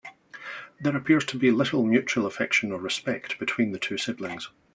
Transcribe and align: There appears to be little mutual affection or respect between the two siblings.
There 0.79 0.97
appears 0.97 1.25
to 1.25 1.37
be 1.37 1.51
little 1.51 1.83
mutual 1.85 2.25
affection 2.25 2.71
or 2.71 2.79
respect 2.79 3.37
between 3.37 3.71
the 3.71 3.77
two 3.77 3.99
siblings. 3.99 4.49